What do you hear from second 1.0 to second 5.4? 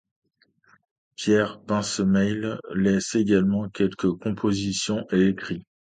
Pierre Pincemaille laisse également quelques compositions et